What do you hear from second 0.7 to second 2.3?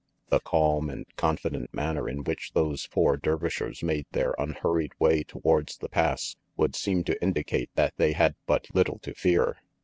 and confident manner in